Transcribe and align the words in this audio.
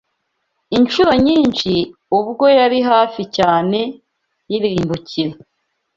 Incuro 0.77 1.11
nyinshi, 1.25 1.71
ubwo 2.19 2.45
yari 2.59 2.79
hafi 2.89 3.21
cyane 3.37 3.79
y’irimbukiro 4.49 5.33